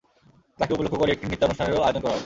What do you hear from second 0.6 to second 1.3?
উপলক্ষ্য করে একটি